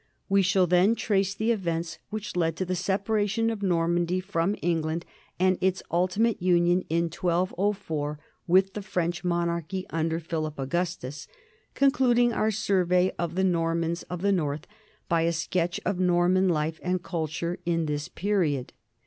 We 0.27 0.41
shall 0.41 0.65
then 0.65 0.95
trace 0.95 1.35
the 1.35 1.51
events 1.51 1.99
which 2.09 2.35
led 2.35 2.55
to 2.55 2.65
the 2.65 2.75
separation 2.75 3.51
of 3.51 3.61
Normandy 3.61 4.19
from 4.19 4.55
England 4.63 5.05
and 5.39 5.59
its 5.61 5.83
ultimate 5.91 6.41
union 6.41 6.85
in 6.89 7.03
1204 7.03 8.19
with 8.47 8.73
the 8.73 8.81
French 8.81 9.23
mon 9.23 9.47
archy 9.47 9.85
under 9.91 10.19
Philip 10.19 10.57
Augustus, 10.57 11.27
concluding 11.75 12.33
our 12.33 12.49
survey 12.49 13.13
of 13.19 13.35
the 13.35 13.43
Normans 13.43 14.01
of 14.09 14.23
the 14.23 14.31
north 14.31 14.65
by 15.07 15.21
a 15.21 15.31
sketch 15.31 15.79
of 15.85 15.99
Norman 15.99 16.49
life 16.49 16.79
and 16.81 17.03
culture 17.03 17.59
in 17.63 17.85
this 17.85 18.07
period. 18.07 18.73